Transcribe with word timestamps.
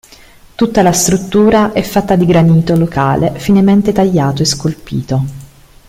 Tutta 0.55 0.81
la 0.81 0.93
struttura 0.93 1.73
è 1.73 1.83
fatta 1.83 2.15
di 2.15 2.25
granito 2.25 2.75
locale 2.75 3.37
finemente 3.37 3.91
tagliato 3.91 4.41
e 4.41 4.45
scolpito. 4.45 5.25